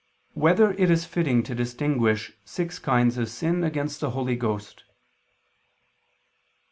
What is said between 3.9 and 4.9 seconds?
the Holy Ghost?